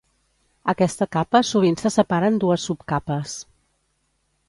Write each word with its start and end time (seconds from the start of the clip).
Aquesta 0.73 1.07
capa 1.17 1.43
sovint 1.51 1.79
se 1.83 1.93
separa 1.99 2.33
en 2.35 2.43
dues 2.47 2.69
subcapes. 2.71 3.41